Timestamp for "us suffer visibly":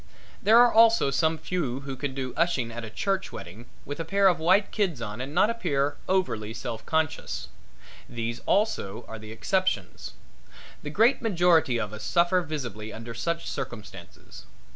11.93-12.91